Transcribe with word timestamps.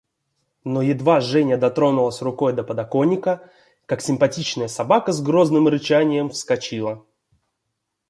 Но 0.63 0.81
едва 0.81 1.19
Женя 1.21 1.59
дотронулась 1.59 2.23
рукой 2.23 2.53
до 2.53 2.63
подоконника, 2.63 3.51
как 3.85 4.01
симпатичная 4.01 4.67
собака 4.67 5.11
с 5.11 5.21
грозным 5.21 5.67
рычанием 5.67 6.31
вскочила. 6.31 7.05